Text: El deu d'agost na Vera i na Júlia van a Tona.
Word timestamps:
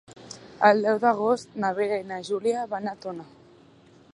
El 0.69 0.79
deu 0.85 1.01
d'agost 1.03 1.53
na 1.65 1.71
Vera 1.81 1.99
i 2.05 2.07
na 2.13 2.17
Júlia 2.31 2.65
van 2.73 2.91
a 2.93 2.95
Tona. 3.05 3.29